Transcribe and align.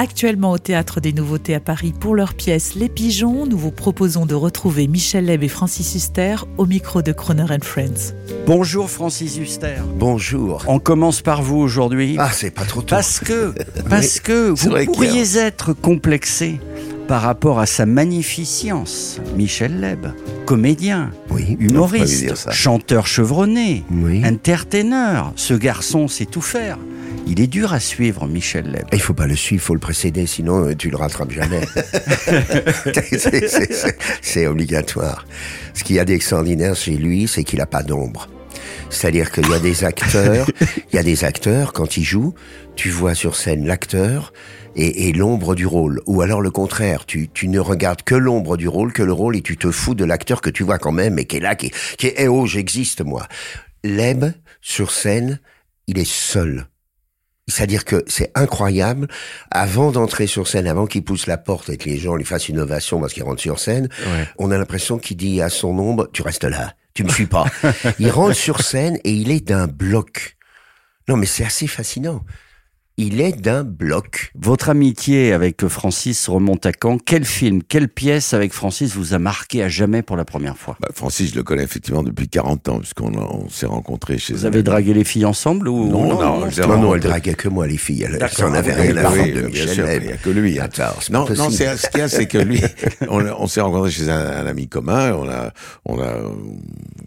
Actuellement 0.00 0.52
au 0.52 0.58
Théâtre 0.58 1.00
des 1.00 1.12
Nouveautés 1.12 1.56
à 1.56 1.60
Paris 1.60 1.92
pour 1.92 2.14
leur 2.14 2.34
pièce 2.34 2.76
Les 2.76 2.88
Pigeons, 2.88 3.46
nous 3.46 3.58
vous 3.58 3.72
proposons 3.72 4.26
de 4.26 4.34
retrouver 4.36 4.86
Michel 4.86 5.24
Leb 5.24 5.42
et 5.42 5.48
Francis 5.48 5.96
Huster 5.96 6.36
au 6.56 6.66
micro 6.66 7.02
de 7.02 7.10
Croner 7.10 7.46
and 7.50 7.64
Friends. 7.64 8.14
Bonjour 8.46 8.88
Francis 8.88 9.36
Huster. 9.38 9.78
Bonjour. 9.96 10.62
On 10.68 10.78
commence 10.78 11.20
par 11.20 11.42
vous 11.42 11.56
aujourd'hui. 11.56 12.14
Ah, 12.16 12.30
c'est 12.32 12.52
pas 12.52 12.64
trop 12.64 12.80
tôt. 12.80 12.94
Parce 12.94 13.18
que, 13.18 13.52
parce 13.90 14.20
que 14.20 14.50
vous 14.50 14.84
pourriez 14.84 15.36
être 15.36 15.72
complexé 15.72 16.60
par 17.08 17.22
rapport 17.22 17.58
à 17.58 17.66
sa 17.66 17.86
magnificence. 17.86 19.18
Michel 19.36 19.80
Leb, 19.80 20.06
comédien, 20.46 21.10
Oui, 21.30 21.56
humoriste, 21.58 22.50
chanteur 22.52 23.06
chevronné, 23.06 23.82
Oui. 23.90 24.22
entertainer. 24.24 25.22
Ce 25.34 25.54
garçon 25.54 26.06
sait 26.06 26.26
tout 26.26 26.42
faire. 26.42 26.78
Il 27.26 27.40
est 27.40 27.46
dur 27.46 27.72
à 27.72 27.80
suivre, 27.80 28.26
Michel 28.26 28.70
Leb. 28.70 28.84
Il 28.92 29.00
faut 29.00 29.12
pas 29.14 29.26
le 29.26 29.36
suivre, 29.36 29.62
faut 29.62 29.74
le 29.74 29.80
précéder, 29.80 30.26
sinon 30.26 30.68
euh, 30.68 30.74
tu 30.76 30.90
le 30.90 30.96
rattrapes 30.96 31.32
jamais. 31.32 31.60
C'est- 34.22 34.46
obligatoire. 34.46 35.26
Ce 35.74 35.84
qu'il 35.84 35.96
y 35.96 35.98
a 35.98 36.04
d'extraordinaire 36.04 36.76
chez 36.76 36.92
lui, 36.92 37.26
c'est 37.28 37.44
qu'il 37.44 37.60
a 37.60 37.66
pas 37.66 37.82
d'ombre. 37.82 38.28
C'est-à-dire 38.90 39.30
qu'il 39.30 39.48
y 39.48 39.54
a 39.54 39.58
des 39.58 39.84
acteurs, 39.84 40.46
il 40.92 40.96
y 40.96 40.98
a 40.98 41.02
des 41.02 41.24
acteurs 41.24 41.72
quand 41.72 41.96
ils 41.96 42.04
jouent, 42.04 42.34
tu 42.76 42.90
vois 42.90 43.14
sur 43.14 43.36
scène 43.36 43.66
l'acteur 43.66 44.32
et, 44.76 45.08
et 45.08 45.12
l'ombre 45.12 45.54
du 45.54 45.66
rôle, 45.66 46.00
ou 46.06 46.22
alors 46.22 46.40
le 46.40 46.50
contraire, 46.50 47.04
tu, 47.04 47.28
tu 47.28 47.48
ne 47.48 47.58
regardes 47.58 48.02
que 48.02 48.14
l'ombre 48.14 48.56
du 48.56 48.68
rôle, 48.68 48.92
que 48.92 49.02
le 49.02 49.12
rôle, 49.12 49.36
et 49.36 49.42
tu 49.42 49.56
te 49.56 49.70
fous 49.70 49.94
de 49.94 50.04
l'acteur 50.04 50.40
que 50.40 50.50
tu 50.50 50.62
vois 50.62 50.78
quand 50.78 50.92
même 50.92 51.18
et 51.18 51.24
qui 51.24 51.36
est 51.36 51.40
là, 51.40 51.54
qui 51.54 51.66
est, 51.66 51.96
qui 51.96 52.06
est 52.06 52.14
eh 52.18 52.28
oh, 52.28 52.46
j'existe 52.46 53.02
moi. 53.02 53.26
Leb 53.84 54.24
sur 54.60 54.90
scène, 54.90 55.40
il 55.86 55.98
est 55.98 56.08
seul. 56.08 56.66
C'est-à-dire 57.48 57.84
que 57.84 58.04
c'est 58.06 58.30
incroyable. 58.34 59.08
Avant 59.50 59.90
d'entrer 59.90 60.26
sur 60.26 60.46
scène, 60.46 60.66
avant 60.66 60.86
qu'il 60.86 61.02
pousse 61.02 61.26
la 61.26 61.38
porte 61.38 61.70
et 61.70 61.78
que 61.78 61.88
les 61.88 61.96
gens 61.96 62.14
lui 62.14 62.24
fassent 62.24 62.50
une 62.50 62.60
ovation 62.60 63.00
parce 63.00 63.14
qu'il 63.14 63.22
rentre 63.22 63.40
sur 63.40 63.58
scène, 63.58 63.88
on 64.38 64.50
a 64.50 64.58
l'impression 64.58 64.98
qu'il 64.98 65.16
dit 65.16 65.40
à 65.40 65.48
son 65.48 65.76
ombre, 65.78 66.08
tu 66.12 66.22
restes 66.22 66.44
là, 66.44 66.74
tu 66.98 67.04
me 67.04 67.10
suis 67.10 67.26
pas. 67.26 67.46
il 68.00 68.10
rentre 68.10 68.34
sur 68.34 68.60
scène 68.60 68.98
et 69.04 69.12
il 69.12 69.30
est 69.30 69.46
d'un 69.46 69.68
bloc. 69.68 70.36
Non, 71.06 71.16
mais 71.16 71.26
c'est 71.26 71.44
assez 71.44 71.68
fascinant. 71.68 72.24
Il 73.00 73.20
est 73.20 73.30
d'un 73.40 73.62
bloc. 73.62 74.32
Votre 74.34 74.70
amitié 74.70 75.32
avec 75.32 75.64
Francis 75.68 76.28
remonte 76.28 76.66
à 76.66 76.72
quand? 76.72 76.98
Quel 76.98 77.24
film, 77.24 77.62
quelle 77.62 77.88
pièce 77.88 78.34
avec 78.34 78.52
Francis 78.52 78.96
vous 78.96 79.14
a 79.14 79.20
marqué 79.20 79.62
à 79.62 79.68
jamais 79.68 80.02
pour 80.02 80.16
la 80.16 80.24
première 80.24 80.56
fois? 80.58 80.76
Bah, 80.80 80.88
Francis, 80.92 81.30
je 81.30 81.36
le 81.36 81.44
connais 81.44 81.62
effectivement 81.62 82.02
depuis 82.02 82.28
40 82.28 82.68
ans, 82.68 82.78
puisqu'on 82.80 83.14
on 83.14 83.48
s'est 83.48 83.66
rencontrés 83.66 84.18
chez 84.18 84.34
Vous 84.34 84.46
avez 84.46 84.64
dragué 84.64 84.94
les 84.94 85.04
filles 85.04 85.26
ensemble 85.26 85.68
ou 85.68 85.88
Non, 85.88 86.08
non, 86.08 86.44
l'ai 86.46 86.56
Non, 86.66 86.76
non, 86.80 86.94
elle 86.96 87.00
draguait 87.00 87.34
que 87.34 87.46
moi, 87.48 87.68
les 87.68 87.76
filles. 87.76 88.02
Elle, 88.02 88.18
D'accord. 88.18 88.36
ça 88.36 88.48
en 88.48 88.54
avait 88.54 88.72
Ah 88.72 88.82
rien 88.82 88.96
à 88.96 89.12
oui, 89.12 89.32
de 89.32 89.42
Michel 89.42 90.00
il 90.02 90.06
n'y 90.08 90.12
a 90.12 90.16
que 90.16 90.30
lui. 90.30 90.58
hein. 90.58 90.64
Attends, 90.64 90.96
c'est 91.00 91.12
Non, 91.12 91.24
non, 91.36 91.50
c'est, 91.50 91.76
ce 91.76 91.88
qu'il 91.90 92.00
y 92.00 92.02
a, 92.02 92.08
c'est 92.08 92.26
que 92.26 92.38
lui, 92.38 92.60
on, 93.08 93.24
on 93.24 93.46
s'est 93.46 93.60
rencontrés 93.60 93.92
chez 93.92 94.08
un, 94.10 94.18
un 94.18 94.46
ami 94.46 94.66
commun, 94.66 95.12
on 95.12 95.28
a, 95.28 95.52
on 95.84 96.00
a 96.00 96.04
euh, 96.06 96.28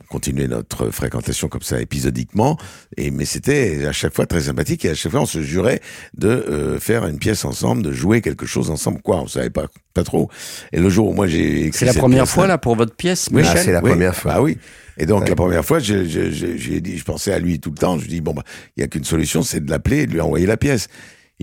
continué 0.10 0.48
notre 0.48 0.90
fréquentation 0.90 1.50
comme 1.50 1.62
ça 1.64 1.82
épisodiquement, 1.82 2.58
et 2.96 3.12
mais 3.12 3.26
c'était 3.26 3.86
à 3.86 3.92
chaque 3.92 4.14
fois 4.16 4.26
très 4.26 4.40
sympathique 4.42 4.86
et 4.86 4.92
à 4.92 4.96
chaque 4.96 5.12
fois 5.12 5.20
on 5.22 5.26
se 5.26 5.42
jurait 5.42 5.81
de 6.18 6.28
euh, 6.30 6.80
faire 6.80 7.06
une 7.06 7.18
pièce 7.20 7.46
ensemble, 7.46 7.82
de 7.84 7.92
jouer 7.92 8.22
quelque 8.22 8.46
chose 8.46 8.70
ensemble, 8.70 9.02
quoi, 9.02 9.22
on 9.22 9.28
savait 9.28 9.50
pas, 9.50 9.68
pas 9.94 10.04
trop. 10.04 10.30
Et 10.72 10.80
le 10.80 10.90
jour 10.90 11.10
où 11.10 11.14
moi 11.14 11.28
j'ai 11.28 11.66
écrit 11.68 11.80
C'est 11.80 11.86
la 11.86 11.92
cette 11.94 12.02
première 12.02 12.28
fois 12.28 12.48
là 12.48 12.58
pour 12.58 12.76
votre 12.76 12.96
pièce, 12.96 13.30
oui, 13.32 13.42
Michel 13.42 13.58
Ah, 13.58 13.64
c'est 13.64 13.72
la 13.72 13.82
oui. 13.84 13.90
première 13.92 14.16
fois. 14.16 14.34
Ah 14.36 14.42
oui. 14.42 14.58
Et 14.98 15.06
donc 15.06 15.24
Ouais. 15.24 15.30
la 15.30 15.36
première 15.36 15.66
fois, 15.66 15.80
j'ai 15.80 16.04
dit, 16.04 16.98
je 16.98 17.04
pensais 17.04 17.32
à 17.34 17.40
lui 17.40 17.60
tout 17.60 17.70
le 17.72 17.78
temps. 17.78 17.98
Je 17.98 18.08
dis 18.08 18.22
bon 18.22 18.34
bah, 18.34 18.44
il 18.78 18.82
y 18.82 18.84
a 18.84 18.88
qu'une 18.88 19.04
solution, 19.06 19.42
c'est 19.42 19.64
de 19.64 19.70
l'appeler 19.72 20.00
et 20.02 20.06
de 20.08 20.12
lui 20.12 20.22
envoyer 20.22 20.46
la 20.46 20.58
pièce. 20.58 20.88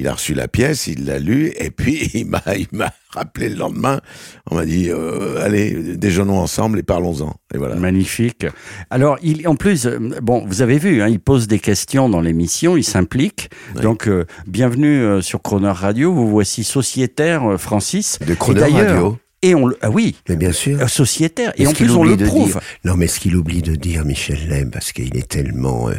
Il 0.00 0.06
a 0.06 0.12
reçu 0.12 0.32
la 0.32 0.46
pièce, 0.46 0.86
il 0.86 1.06
l'a 1.06 1.18
lue 1.18 1.52
et 1.58 1.70
puis 1.72 2.08
il 2.14 2.26
m'a 2.26 2.40
il 2.56 2.68
m'a 2.70 2.92
rappelé 3.10 3.48
le 3.48 3.56
lendemain. 3.56 4.00
On 4.48 4.54
m'a 4.54 4.64
dit 4.64 4.90
euh, 4.90 5.44
allez 5.44 5.96
déjeunons 5.96 6.38
ensemble 6.38 6.78
et 6.78 6.84
parlons-en. 6.84 7.34
Et 7.52 7.58
voilà. 7.58 7.74
Magnifique. 7.74 8.46
Alors, 8.90 9.18
il, 9.24 9.48
en 9.48 9.56
plus, 9.56 9.86
euh, 9.86 9.98
bon, 10.22 10.44
vous 10.46 10.62
avez 10.62 10.78
vu, 10.78 11.02
hein, 11.02 11.08
il 11.08 11.18
pose 11.18 11.48
des 11.48 11.58
questions 11.58 12.08
dans 12.08 12.20
l'émission, 12.20 12.76
il 12.76 12.84
s'implique. 12.84 13.50
Oui. 13.74 13.82
Donc, 13.82 14.06
euh, 14.06 14.24
bienvenue 14.46 15.20
sur 15.20 15.42
Croner 15.42 15.72
Radio. 15.72 16.12
Vous 16.14 16.28
voici 16.28 16.62
sociétaire, 16.62 17.58
Francis. 17.58 18.20
De 18.20 18.36
d'ailleurs- 18.54 18.88
Radio. 18.94 19.18
Et 19.42 19.54
on, 19.54 19.66
le- 19.68 19.78
ah 19.82 19.90
oui, 19.90 20.16
Mais 20.28 20.34
bien 20.36 20.50
sûr. 20.50 20.80
euh, 20.82 20.88
sociétaire. 20.88 21.52
Et 21.56 21.66
en 21.68 21.72
plus, 21.72 21.90
on 21.92 22.02
le 22.02 22.16
prouve. 22.16 22.52
dire- 22.52 22.60
non, 22.84 22.96
mais 22.96 23.06
ce 23.06 23.20
qu'il 23.20 23.36
oublie 23.36 23.62
de 23.62 23.76
dire, 23.76 24.04
Michel 24.04 24.48
Leb, 24.48 24.70
parce 24.72 24.90
qu'il 24.90 25.16
est 25.16 25.28
tellement 25.28 25.88
euh, 25.88 25.94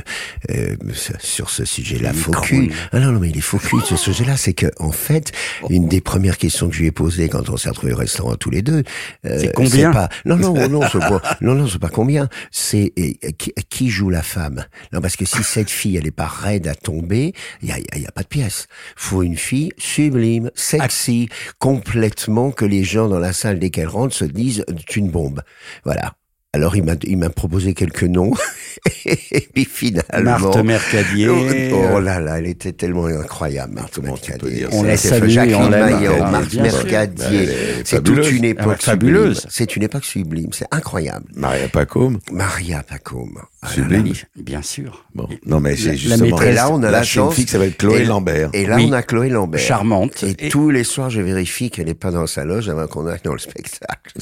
euh, 0.51 0.75
sur 1.19 1.49
ce 1.49 1.63
sujet-là 1.63 2.11
faux 2.11 2.31
cul. 2.31 2.71
Ah 2.91 2.99
non, 2.99 3.13
non, 3.13 3.19
mais 3.19 3.29
il 3.29 3.37
est 3.37 3.41
faux 3.41 3.57
cul 3.57 3.79
sur 3.85 3.97
ce 3.97 4.11
sujet-là. 4.11 4.35
C'est 4.35 4.53
que, 4.53 4.67
en 4.79 4.91
fait, 4.91 5.31
une 5.69 5.87
des 5.87 6.01
premières 6.01 6.37
questions 6.37 6.67
que 6.67 6.75
je 6.75 6.81
lui 6.81 6.87
ai 6.87 6.91
posées 6.91 7.29
quand 7.29 7.49
on 7.49 7.55
s'est 7.55 7.69
retrouvés 7.69 7.93
au 7.93 7.97
restaurant 7.97 8.35
tous 8.35 8.49
les 8.49 8.61
deux, 8.61 8.83
euh, 9.25 9.37
C'est 9.39 9.53
combien 9.53 9.91
pas, 9.93 10.09
Non, 10.25 10.35
non, 10.35 10.53
non, 10.69 10.81
c'est 10.91 10.99
pas, 10.99 11.21
non, 11.39 11.55
non, 11.55 11.65
c'est 11.67 11.79
pas 11.79 11.87
combien. 11.89 12.27
C'est 12.51 12.91
qui, 13.37 13.53
qui 13.69 13.89
joue 13.89 14.09
la 14.09 14.21
femme? 14.21 14.65
Non, 14.91 14.99
parce 14.99 15.15
que 15.15 15.23
si 15.23 15.43
cette 15.43 15.69
fille, 15.69 15.95
elle 15.95 16.07
est 16.07 16.11
pas 16.11 16.27
raide 16.27 16.67
à 16.67 16.75
tomber, 16.75 17.33
il 17.61 17.69
y 17.69 17.71
a, 17.71 17.79
y 17.79 17.85
a- 17.93 17.97
y 17.99 18.05
a 18.05 18.11
pas 18.11 18.23
de 18.23 18.27
pièce. 18.27 18.67
Faut 18.97 19.23
une 19.23 19.37
fille 19.37 19.71
sublime, 19.77 20.51
sexy, 20.55 21.29
complètement 21.57 22.51
que 22.51 22.65
les 22.65 22.83
gens 22.83 23.07
dans 23.07 23.19
la 23.19 23.28
salle 23.33 23.59
dès 23.59 23.69
qu'elle 23.69 23.87
rentre 23.87 24.15
se 24.15 24.25
disent 24.25 24.65
c'est 24.67 24.95
une 24.97 25.09
bombe. 25.11 25.41
Voilà. 25.83 26.18
Alors 26.51 26.75
il 26.75 26.83
m'a 26.83 26.93
il 27.03 27.17
m'a 27.17 27.29
proposé 27.29 27.75
quelques 27.75 28.03
noms 28.05 28.33
et 29.05 29.47
puis 29.53 29.65
finalement 29.65 30.39
Marthe 30.39 30.63
Mercadier. 30.63 31.29
Oh, 31.29 31.85
oh 31.93 31.99
là 31.99 32.19
là, 32.19 32.39
elle 32.39 32.47
était 32.47 32.71
tellement 32.71 33.05
incroyable, 33.05 33.75
Marthe 33.75 33.99
Mercadier. 33.99 34.65
On 34.71 34.81
C'est- 34.95 35.19
la 35.19 35.25
et 35.27 35.29
Jacqueline. 35.29 35.69
Maillot, 35.69 36.17
Marthe. 36.17 36.53
Mercadier. 36.55 37.49
C'est 37.85 37.97
fabuleuse. 37.97 38.25
toute 38.29 38.35
une 38.35 38.45
Ah, 38.45 38.47
époque 38.47 38.81
fabuleuse. 38.81 39.45
C'est 39.51 39.75
une 39.75 39.83
époque 39.83 40.05
sublime. 40.05 40.49
C'est 40.51 40.65
incroyable. 40.71 41.25
Maria 41.35 41.67
Pacôme, 41.69 42.17
Maria 42.31 42.81
Pacôme. 42.81 43.37
Ah 43.61 43.67
là 43.67 43.73
Sublime. 43.73 44.07
là. 44.07 44.13
Bien 44.41 44.61
sûr. 44.63 45.05
bon, 45.13 45.27
non 45.45 45.59
mais 45.59 45.75
c'est 45.75 45.89
la 45.89 45.95
justement. 45.97 46.25
maîtresse. 46.25 46.49
Et 46.49 46.53
là, 46.53 46.71
on 46.71 46.81
a 46.81 46.89
la 46.89 47.03
chance. 47.03 47.35
fille 47.35 47.45
qui 47.45 47.51
s'appelle 47.51 47.75
Chloé 47.75 47.99
Et- 48.01 48.05
Lambert. 48.05 48.49
Et 48.53 48.65
là, 48.65 48.77
Oui. 48.77 48.87
on 48.89 48.93
a 48.93 49.03
Chloé 49.03 49.29
Lambert. 49.29 49.59
Charmante. 49.61 50.23
Et, 50.23 50.47
Et- 50.47 50.49
tous 50.49 50.71
les 50.71 50.83
soirs, 50.85 51.11
je 51.11 51.21
vérifie 51.21 51.69
qu'elle 51.69 51.85
n'est 51.87 51.93
pas 51.93 52.09
dans 52.09 52.25
sa 52.25 52.43
loge 52.43 52.69
avant 52.69 52.87
qu'on 52.87 53.05
aille 53.05 53.19
dans 53.23 53.33
le 53.33 53.39
spectacle. 53.39 54.13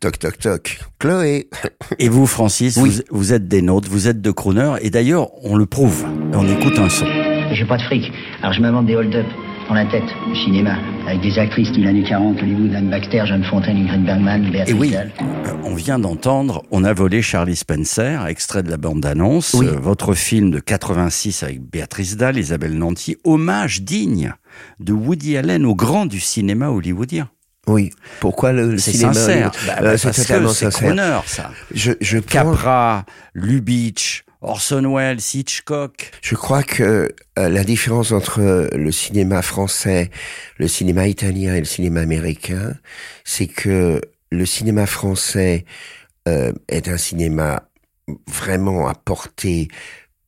Toc, 0.00 0.18
toc, 0.18 0.38
toc. 0.38 0.78
Chloé. 0.98 1.25
Et 1.98 2.08
vous, 2.08 2.26
Francis, 2.26 2.76
Oui. 2.82 3.00
vous, 3.10 3.18
vous 3.18 3.32
êtes 3.32 3.48
des 3.48 3.62
nôtres, 3.62 3.88
vous 3.90 4.08
êtes 4.08 4.20
de 4.20 4.30
Croner. 4.30 4.74
Et 4.82 4.90
d'ailleurs, 4.90 5.28
on 5.44 5.56
le 5.56 5.66
prouve. 5.66 6.04
On 6.34 6.46
écoute 6.48 6.78
un 6.78 6.88
son. 6.88 7.06
J'ai 7.52 7.64
pas 7.64 7.76
de 7.76 7.82
fric. 7.82 8.10
Alors 8.42 8.52
je 8.52 8.60
m'invente 8.60 8.86
des 8.86 8.96
hold-up 8.96 9.26
dans 9.68 9.74
la 9.74 9.86
tête, 9.86 10.04
au 10.30 10.34
cinéma, 10.34 10.76
avec 11.08 11.20
des 11.22 11.38
actrices 11.40 11.72
du 11.72 11.82
l'année 11.82 12.04
40, 12.04 12.40
Hollywood, 12.40 12.72
Anne 12.74 12.88
Baxter, 12.90 13.22
John 13.26 13.42
Fontaine, 13.42 13.76
Ingrid 13.76 14.04
Bergman, 14.04 14.44
Et 14.46 14.50
Béatrice 14.50 14.76
oui, 14.78 14.90
Dalle. 14.90 15.10
euh, 15.20 15.52
on 15.64 15.74
vient 15.74 15.98
d'entendre 15.98 16.62
On 16.70 16.84
a 16.84 16.92
volé 16.92 17.20
Charlie 17.20 17.56
Spencer, 17.56 18.26
extrait 18.26 18.62
de 18.62 18.70
la 18.70 18.76
bande-annonce, 18.76 19.54
Oui. 19.58 19.66
euh, 19.66 19.76
votre 19.80 20.14
film 20.14 20.52
de 20.52 20.60
86 20.60 21.42
avec 21.42 21.60
Béatrice 21.62 22.16
Dalle, 22.16 22.38
Isabelle 22.38 22.78
Nanty, 22.78 23.16
hommage 23.24 23.82
digne 23.82 24.34
de 24.78 24.92
Woody 24.92 25.36
Allen 25.36 25.64
au 25.66 25.74
grand 25.74 26.06
du 26.06 26.20
cinéma 26.20 26.68
hollywoodien. 26.70 27.28
Oui. 27.66 27.90
Pourquoi 28.20 28.52
le, 28.52 28.78
C'est 28.78 28.92
cinéma 28.92 29.12
sincère. 29.14 29.50
Bah, 29.66 29.74
Euh, 29.78 29.82
bah, 29.82 29.98
C'est 29.98 30.12
totalement 30.12 30.48
que 30.50 30.54
c'est 30.54 30.64
sincère. 30.70 30.94
Croner, 30.94 31.20
ça. 31.26 31.50
Je, 31.74 31.92
je 32.00 32.18
pense- 32.18 32.30
Capra, 32.32 33.04
Lubitsch, 33.34 34.22
Orson 34.40 34.94
Welles, 34.94 35.18
Hitchcock. 35.34 36.10
Je 36.22 36.34
crois 36.36 36.62
que 36.62 37.12
euh, 37.38 37.48
la 37.48 37.64
différence 37.64 38.12
entre 38.12 38.68
le 38.72 38.92
cinéma 38.92 39.42
français, 39.42 40.10
le 40.58 40.68
cinéma 40.68 41.08
italien 41.08 41.54
et 41.54 41.58
le 41.58 41.64
cinéma 41.64 42.00
américain, 42.00 42.74
c'est 43.24 43.46
que 43.48 44.00
le 44.30 44.46
cinéma 44.46 44.86
français 44.86 45.64
euh, 46.28 46.52
est 46.68 46.88
un 46.88 46.96
cinéma 46.98 47.68
vraiment 48.28 48.86
à 48.88 48.94
portée 48.94 49.68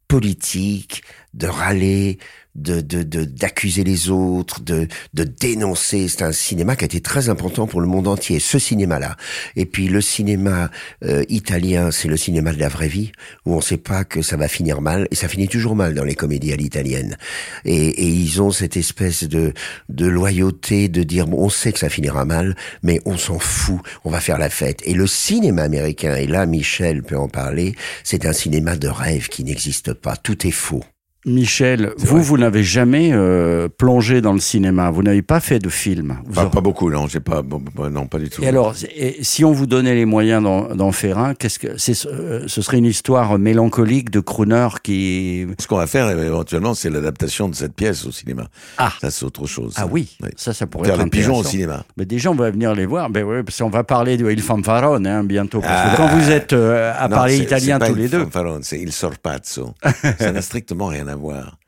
politique, 0.08 1.02
de 1.38 1.46
râler, 1.46 2.18
de 2.54 2.80
de 2.80 3.04
de- 3.04 3.24
d'accuser 3.24 3.84
les 3.84 4.10
autres, 4.10 4.60
de 4.60 4.88
de 5.14 5.22
dénoncer. 5.24 6.08
C'est 6.08 6.22
un 6.22 6.32
cinéma 6.32 6.74
qui 6.76 6.84
a 6.84 6.86
été 6.86 7.00
très 7.00 7.28
important 7.28 7.66
pour 7.68 7.80
le 7.80 7.86
monde 7.86 8.08
entier. 8.08 8.40
Ce 8.40 8.58
cinéma-là. 8.58 9.16
Et 9.54 9.64
puis 9.64 9.86
le 9.88 10.00
cinéma 10.00 10.70
euh, 11.04 11.22
italien, 11.28 11.90
c'est 11.92 12.08
le 12.08 12.16
cinéma 12.16 12.52
de 12.52 12.58
la 12.58 12.68
vraie 12.68 12.88
vie 12.88 13.12
où 13.46 13.54
on 13.54 13.60
sait 13.60 13.76
pas 13.76 14.02
que 14.04 14.22
ça 14.22 14.36
va 14.36 14.48
finir 14.48 14.80
mal 14.80 15.06
et 15.12 15.14
ça 15.14 15.28
finit 15.28 15.46
toujours 15.48 15.76
mal 15.76 15.94
dans 15.94 16.02
les 16.04 16.16
comédies 16.16 16.52
à 16.52 16.56
l'italienne. 16.56 17.16
Et, 17.64 17.86
et 17.88 18.08
ils 18.08 18.42
ont 18.42 18.50
cette 18.50 18.76
espèce 18.76 19.22
de 19.24 19.52
de 19.88 20.06
loyauté 20.06 20.88
de 20.88 21.04
dire 21.04 21.28
bon, 21.28 21.38
on 21.44 21.48
sait 21.50 21.72
que 21.72 21.78
ça 21.78 21.88
finira 21.88 22.24
mal, 22.24 22.56
mais 22.82 23.00
on 23.06 23.16
s'en 23.16 23.38
fout, 23.38 23.80
on 24.04 24.10
va 24.10 24.18
faire 24.20 24.38
la 24.38 24.50
fête. 24.50 24.80
Et 24.84 24.94
le 24.94 25.06
cinéma 25.06 25.62
américain, 25.62 26.16
et 26.16 26.26
là 26.26 26.44
Michel 26.46 27.04
peut 27.04 27.16
en 27.18 27.28
parler, 27.28 27.76
c'est 28.02 28.26
un 28.26 28.32
cinéma 28.32 28.74
de 28.76 28.88
rêve 28.88 29.28
qui 29.28 29.44
n'existe 29.44 29.92
pas. 29.92 30.16
Tout 30.16 30.44
est 30.46 30.50
faux. 30.50 30.82
Michel, 31.26 31.92
vous, 31.98 32.22
vous 32.22 32.38
n'avez 32.38 32.62
jamais 32.62 33.10
euh, 33.12 33.68
plongé 33.68 34.20
dans 34.20 34.32
le 34.32 34.38
cinéma. 34.38 34.90
Vous 34.92 35.02
n'avez 35.02 35.20
pas 35.22 35.40
fait 35.40 35.58
de 35.58 35.68
film. 35.68 36.18
Pas, 36.32 36.42
aurez- 36.42 36.50
pas 36.50 36.60
beaucoup, 36.60 36.90
non, 36.90 37.08
j'ai 37.08 37.18
pas, 37.18 37.42
bon, 37.42 37.60
non, 37.90 38.06
pas 38.06 38.18
du 38.20 38.30
tout. 38.30 38.40
Et 38.42 38.46
alors, 38.48 38.74
et 38.94 39.16
si 39.22 39.44
on 39.44 39.50
vous 39.52 39.66
donnait 39.66 39.96
les 39.96 40.04
moyens 40.04 40.42
d'en 40.42 40.92
faire 40.92 41.18
un, 41.18 41.34
qu'est-ce 41.34 41.58
que 41.58 41.76
c'est 41.76 42.06
euh, 42.06 42.44
Ce 42.46 42.62
serait 42.62 42.78
une 42.78 42.84
histoire 42.86 43.36
mélancolique 43.36 44.10
de 44.10 44.20
crooner 44.20 44.68
qui. 44.84 45.46
Ce 45.58 45.66
qu'on 45.66 45.76
va 45.78 45.88
faire 45.88 46.08
éventuellement, 46.08 46.72
c'est 46.74 46.88
l'adaptation 46.88 47.48
de 47.48 47.54
cette 47.56 47.74
pièce 47.74 48.06
au 48.06 48.12
cinéma. 48.12 48.46
Ah. 48.78 48.92
Ça, 49.00 49.10
c'est 49.10 49.24
autre 49.24 49.46
chose. 49.46 49.74
Ah 49.76 49.86
oui, 49.90 50.16
Oui. 50.22 50.30
ça, 50.36 50.54
ça 50.54 50.66
pourrait 50.68 50.86
Faire 50.86 50.94
être 51.00 51.04
les 51.04 51.10
pigeons 51.10 51.38
au 51.38 51.44
cinéma. 51.44 51.84
Mais 51.96 52.04
déjà, 52.06 52.30
on 52.30 52.36
va 52.36 52.50
venir 52.52 52.74
les 52.76 52.86
voir. 52.86 53.10
Ben 53.10 53.24
oui, 53.24 53.42
parce 53.42 53.58
qu'on 53.58 53.70
va 53.70 53.82
parler 53.82 54.16
de 54.16 54.30
Il 54.30 54.40
Fanfarone 54.40 55.06
hein, 55.06 55.24
bientôt. 55.24 55.60
Parce 55.60 55.72
Ah. 55.74 55.90
que 55.90 55.96
quand 55.96 56.16
vous 56.16 56.30
êtes 56.30 56.52
euh, 56.52 56.92
à 56.96 57.08
Non, 57.08 57.16
parler 57.16 57.38
italien 57.38 57.74
c'est 57.74 57.78
pas 57.80 57.88
tous 57.88 57.96
il 57.96 58.02
les 58.02 58.08
deux, 58.08 58.20
fanfarone, 58.20 58.62
c'est 58.62 58.78
il 58.80 58.92
sorpazzo. 58.92 59.74
ça 60.20 60.30
n'a 60.30 60.42
strictement 60.42 60.86
rien 60.86 61.07
à 61.08 61.16
voir. 61.16 61.58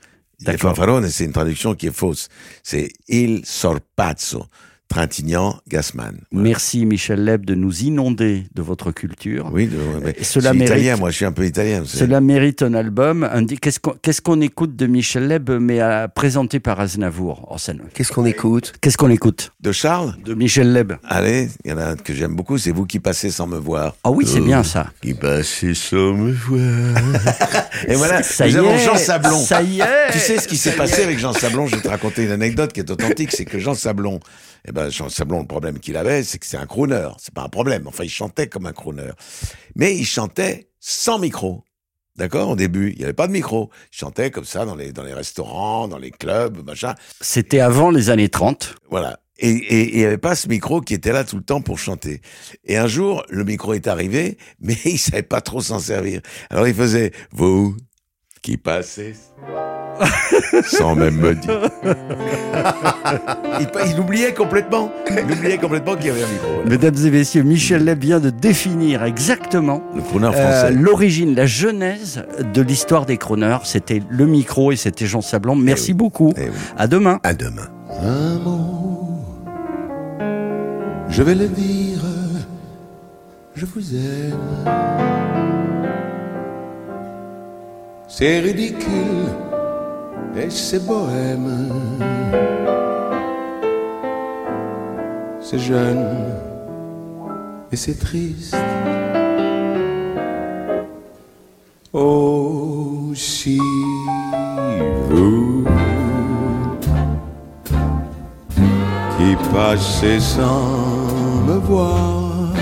Fanfarone, 0.56 1.08
c'est 1.08 1.25
une 1.25 1.32
traduction 1.32 1.75
qui 1.75 1.88
est 1.88 1.94
fausse. 1.94 2.28
C'est 2.62 2.90
il 3.08 3.44
sorpazzo. 3.44 4.46
Trintignant, 4.90 5.56
Gassman. 5.69 6.16
merci 6.32 6.84
Michel 6.84 7.25
Leb 7.25 7.46
de 7.46 7.54
nous 7.54 7.82
inonder 7.84 8.42
de 8.56 8.60
votre 8.60 8.90
culture. 8.90 9.48
Oui, 9.52 9.69
de- 9.69 9.76
mais 10.04 10.16
cela 10.20 10.52
mérite- 10.52 10.64
italien, 10.66 10.96
moi, 10.96 11.10
je 11.10 11.16
suis 11.16 11.25
un 11.25 11.31
peu 11.31 11.46
italien. 11.46 11.84
Cela 11.87 12.20
mérite 12.20 12.62
un 12.62 12.75
album. 12.75 13.22
Un 13.22 13.46
Qu'est-ce 13.46 14.20
qu'on 14.20 14.40
écoute 14.40 14.75
de 14.75 14.87
Michel 14.88 15.28
Leb, 15.28 15.48
mais 15.48 15.78
à- 15.78 16.08
présenté 16.08 16.58
par 16.58 16.81
Aznavour 16.81 17.46
Oh, 17.52 17.56
ça 17.56 17.72
ne- 17.72 17.78
Qu'est-ce 17.94 18.10
qu'on 18.10 18.25
écoute? 18.25 18.72
Qu'est-ce 18.81 18.96
qu'on 18.98 19.10
écoute? 19.10 19.52
De 19.60 19.70
Charles? 19.70 20.16
De 20.25 20.34
Michel 20.34 20.72
Leb 20.72 20.94
Allez, 21.04 21.48
il 21.64 21.70
y 21.70 21.72
en 21.75 21.78
a 21.78 21.84
un 21.90 21.96
que 21.96 22.12
j'aime 22.12 22.34
beaucoup, 22.34 22.58
c'est 22.58 22.72
vous 22.72 22.84
qui 22.84 22.98
passez 22.98 23.31
sans 23.31 23.46
me 23.46 23.58
voir. 23.58 23.94
Ah 24.02 24.10
oui, 24.10 24.25
c'est 24.26 24.40
bien 24.40 24.64
ça. 24.64 24.88
Qui 25.02 25.14
passait 25.14 25.75
sans 25.75 26.14
me 26.14 26.32
voir. 26.32 27.00
Et 27.87 27.94
voilà, 27.94 28.25
ça 28.25 28.46
nous 28.48 28.54
y 28.54 28.58
avons 28.58 28.75
est, 28.75 28.84
Jean 28.84 28.96
Sablon. 28.96 29.38
ça 29.38 29.62
y 29.62 29.78
est. 29.81 29.84
Tu 30.12 30.19
sais 30.19 30.38
ce 30.38 30.48
qui 30.48 30.56
s'est 30.56 30.72
passé 30.72 31.04
avec 31.04 31.20
Jean 31.20 31.32
Sablon? 31.32 31.69
Je 31.69 31.76
vais 31.76 31.82
te 31.82 31.88
raconter 31.88 32.25
une 32.25 32.32
anecdote 32.32 32.72
qui 32.72 32.81
est 32.81 32.90
authentique. 32.90 33.31
C'est 33.31 33.44
que 33.44 33.60
Jean 33.60 33.75
Sablon, 33.75 34.19
eh 34.67 34.73
ben 34.73 34.91
Jean 34.91 35.09
Sablon, 35.09 35.41
le 35.41 35.47
problème 35.47 35.79
qu'il 35.79 35.97
avait, 35.97 36.23
c'est 36.23 36.39
que 36.39 36.47
c'est 36.47 36.57
un 36.57 36.67
crooner. 36.67 37.09
C'est 37.19 37.35
pas 37.35 37.43
un 37.43 37.49
problème. 37.49 37.87
Enfin, 37.87 38.05
il 38.05 38.11
chantait 38.11 38.49
comme 38.49 38.67
un 38.67 38.73
crooner, 38.73 39.12
mais 39.75 39.97
il 39.97 40.07
chantait 40.07 40.69
sans 40.79 41.19
micro. 41.19 41.65
D'accord? 42.17 42.51
Au 42.51 42.57
début, 42.57 42.91
il 42.93 42.99
n'y 42.99 43.05
avait 43.05 43.12
pas 43.12 43.27
de 43.27 43.33
micro. 43.33 43.71
Il 43.93 43.97
chantait 43.97 44.31
comme 44.31 44.45
ça 44.45 44.65
dans 44.65 44.75
les 44.75 44.93
dans 44.93 45.05
les 45.05 45.15
restaurants, 45.15 45.89
dans 45.89 45.99
les 45.99 46.11
clubs, 46.11 46.65
machin. 46.67 46.95
C'était 47.21 47.61
avant 47.61 47.91
les 47.91 48.11
années 48.11 48.29
30. 48.29 48.75
Voilà. 48.91 49.21
Et 49.43 49.93
il 49.93 49.97
n'y 49.97 50.05
avait 50.05 50.19
pas 50.19 50.35
ce 50.35 50.49
micro 50.49 50.83
qui 50.83 50.93
était 50.93 51.12
là 51.12 51.25
tout 51.25 51.37
le 51.37 51.43
temps 51.43 51.62
pour 51.62 51.79
chanter. 51.79 52.21
Et 52.65 52.77
un 52.77 52.87
jour, 52.87 53.25
le 53.31 53.43
micro 53.45 53.73
est 53.73 53.87
arrivé, 53.87 54.37
mais 54.61 54.77
il 54.85 54.99
savait 54.99 55.23
pas 55.23 55.41
trop 55.41 55.62
s'en 55.62 55.79
servir. 55.79 56.21
Alors 56.51 56.69
il 56.69 56.75
faisait 56.75 57.12
«Vous 57.33 57.75
qui 58.43 58.59
passez» 58.59 59.15
sans 60.67 60.94
même 60.94 61.17
me 61.17 61.35
dire. 61.35 61.61
il, 63.87 64.00
oubliait 64.00 64.35
complètement. 64.35 64.91
Il 65.11 65.32
oubliait 65.32 65.58
complètement 65.58 65.97
qu'il 65.97 66.06
y 66.06 66.11
avait 66.11 66.23
un 66.23 66.29
micro. 66.29 66.49
voilà. 66.55 66.70
Mesdames 66.70 67.06
et 67.06 67.11
messieurs, 67.11 67.43
Michel 67.43 67.85
Leb 67.85 68.00
vient 68.00 68.20
de 68.20 68.31
définir 68.31 69.05
exactement 69.05 69.82
euh, 69.97 70.00
français. 70.32 70.73
l'origine, 70.73 71.35
la 71.35 71.47
genèse 71.47 72.25
de 72.55 72.62
l'histoire 72.62 73.06
des 73.06 73.17
crooners. 73.17 73.58
C'était 73.64 74.02
le 74.08 74.26
micro 74.26 74.73
et 74.73 74.76
c'était 74.76 75.06
Jean 75.06 75.20
Sablon. 75.20 75.56
Merci 75.56 75.93
oui. 75.93 75.99
beaucoup. 75.99 76.32
Eh 76.37 76.44
oui. 76.44 76.50
À 76.76 76.87
demain. 76.87 77.20
À 77.23 77.35
demain. 77.35 77.69
Un 78.02 78.38
mot, 78.38 79.25
je 81.08 81.23
vais 81.23 81.35
le 81.35 81.49
dire, 81.49 82.00
je 83.55 83.67
vous 83.67 83.94
aime. 83.94 84.38
C'est 88.08 88.41
ridicule 88.41 89.50
et 90.37 90.50
c'est 90.50 90.85
bohème. 90.87 91.69
C'est 95.41 95.59
jeune 95.59 96.06
et 97.73 97.77
c'est 97.77 97.99
triste. 97.99 98.56
Oh, 101.93 103.11
si 103.15 103.59
vous 105.09 105.65
qui 109.17 109.37
passez 109.53 110.21
sans 110.21 111.43
me 111.47 111.59
voir, 111.59 112.53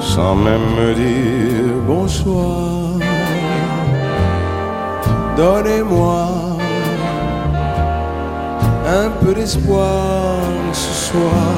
sans 0.00 0.36
même 0.36 0.60
me 0.78 0.94
dire 0.94 1.74
bonsoir. 1.86 2.83
Donnez-moi 5.36 6.28
un 8.86 9.10
peu 9.20 9.34
d'espoir 9.34 10.38
ce 10.72 11.10
soir. 11.10 11.54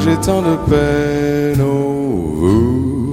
J'ai 0.00 0.16
tant 0.16 0.42
de 0.42 0.56
peine 0.68 1.60
au 1.62 2.34
vous 2.40 3.12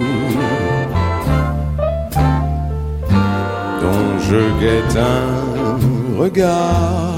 dont 3.81 4.19
je 4.27 4.41
guette 4.59 4.97
un 4.97 6.19
regard. 6.19 7.13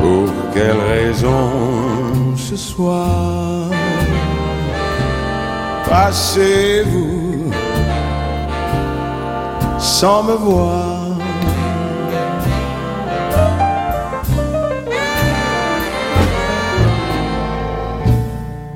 Pour 0.00 0.28
quelle 0.52 0.80
raison 0.96 1.50
ce 2.36 2.56
soir? 2.56 3.81
Passez-vous 5.92 7.52
sans 9.78 10.22
me 10.22 10.32
voir? 10.32 11.18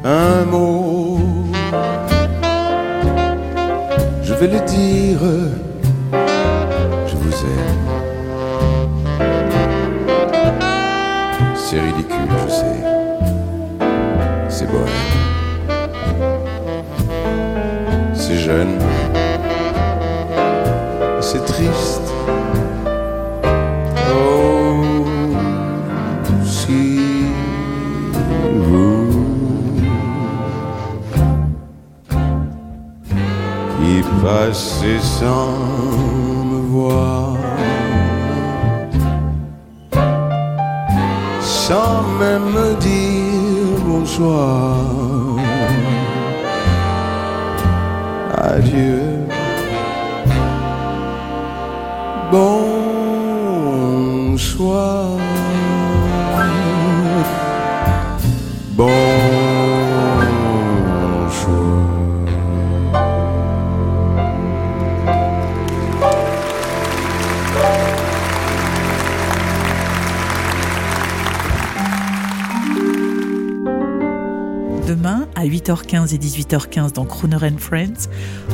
Un 0.05 0.45
mot 0.45 1.19
je 4.23 4.35
vais 4.35 4.49
le 4.49 4.61
dire, 4.67 5.21
je 7.07 7.17
vous 7.23 7.37
aime. 7.55 7.89
C'est 11.55 11.81
ridicule, 11.81 12.29
je 12.45 12.51
sais. 12.51 12.81
C'est 14.49 14.67
bohème. 14.67 15.17
C'est 18.29 18.39
jeune. 18.39 18.77
C'est 21.21 21.45
triste. 21.45 22.13
Oh, 24.13 25.05
si 26.45 27.27
vous 28.53 29.07
qui 33.79 34.03
passez 34.25 34.99
sans 34.99 35.53
me 36.51 36.61
voir, 36.73 37.37
sans 41.41 42.03
même 42.19 42.47
me 42.57 42.75
dire 42.81 43.79
bonsoir. 43.87 44.79
Adieu. 48.47 49.27
Bonsoir. 52.31 52.77
Bonsoir. 58.77 59.07
Demain, 74.87 75.26
à 75.37 75.45
8h15 75.45 76.15
et 76.15 76.19
18h15 76.19 76.93
dans 76.95 77.05
Crooner 77.05 77.37
and 77.37 77.59
Friends, 77.59 78.09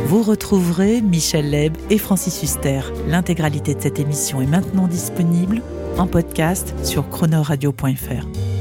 vous 0.06 0.22
retrouverez 0.22 1.00
Michel 1.00 1.50
Leb 1.50 1.76
et 1.88 1.98
Francis 1.98 2.42
Huster. 2.42 2.80
L'intégralité 3.08 3.74
de 3.74 3.80
cette 3.80 3.98
émission 3.98 4.42
est 4.42 4.46
maintenant 4.46 4.88
disponible 4.88 5.62
en 5.96 6.06
podcast 6.06 6.74
sur 6.84 7.08
chronoradio.fr. 7.08 8.51